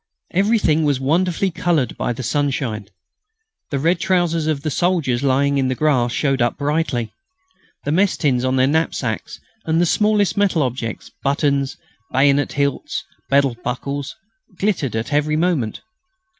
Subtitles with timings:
[0.33, 2.87] Everything was wonderfully coloured by the sunshine.
[3.69, 7.13] The red trousers of the soldiers, lying in the grass, showed up brightly.
[7.85, 11.77] The mess tins on their knapsacks and the smallest metal objects buttons,
[12.11, 14.15] bayonet hilts, belt buckles
[14.57, 15.81] glittered at every movement.